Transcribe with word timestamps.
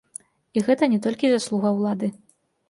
І 0.57 0.63
гэта 0.67 0.89
не 0.93 0.99
толькі 1.05 1.31
заслуга 1.35 1.73
ўлады. 1.77 2.11